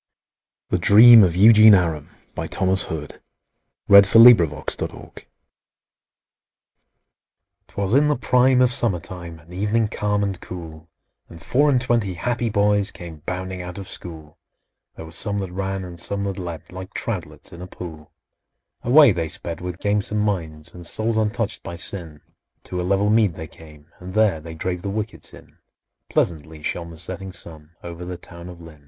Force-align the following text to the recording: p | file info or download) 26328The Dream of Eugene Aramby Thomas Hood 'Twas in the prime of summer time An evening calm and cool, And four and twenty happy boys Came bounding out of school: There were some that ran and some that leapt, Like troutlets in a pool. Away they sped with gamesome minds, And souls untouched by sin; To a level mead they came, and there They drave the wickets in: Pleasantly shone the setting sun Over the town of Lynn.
p 0.71 0.77
| 0.77 0.79
file 0.79 0.97
info 0.97 1.27
or 1.27 1.29
download) 1.29 1.29
26328The 1.29 1.29
Dream 1.29 1.29
of 1.29 1.35
Eugene 1.35 1.75
Aramby 1.75 2.49
Thomas 2.49 2.85
Hood 2.85 3.21
'Twas 7.69 7.93
in 7.93 8.07
the 8.07 8.15
prime 8.15 8.61
of 8.63 8.71
summer 8.71 8.99
time 8.99 9.37
An 9.37 9.53
evening 9.53 9.87
calm 9.89 10.23
and 10.23 10.41
cool, 10.41 10.89
And 11.29 11.39
four 11.39 11.69
and 11.69 11.79
twenty 11.79 12.15
happy 12.15 12.49
boys 12.49 12.89
Came 12.89 13.21
bounding 13.27 13.61
out 13.61 13.77
of 13.77 13.87
school: 13.87 14.39
There 14.95 15.05
were 15.05 15.11
some 15.11 15.37
that 15.37 15.51
ran 15.51 15.85
and 15.85 15.99
some 15.99 16.23
that 16.23 16.39
leapt, 16.39 16.71
Like 16.71 16.95
troutlets 16.95 17.53
in 17.53 17.61
a 17.61 17.67
pool. 17.67 18.11
Away 18.81 19.11
they 19.11 19.27
sped 19.29 19.61
with 19.61 19.77
gamesome 19.77 20.17
minds, 20.21 20.73
And 20.73 20.83
souls 20.83 21.17
untouched 21.17 21.61
by 21.61 21.75
sin; 21.75 22.21
To 22.63 22.81
a 22.81 22.81
level 22.81 23.11
mead 23.11 23.35
they 23.35 23.45
came, 23.45 23.91
and 23.99 24.15
there 24.15 24.41
They 24.41 24.55
drave 24.55 24.81
the 24.81 24.89
wickets 24.89 25.31
in: 25.31 25.59
Pleasantly 26.09 26.63
shone 26.63 26.89
the 26.89 26.97
setting 26.97 27.31
sun 27.31 27.75
Over 27.83 28.03
the 28.03 28.17
town 28.17 28.49
of 28.49 28.59
Lynn. 28.59 28.79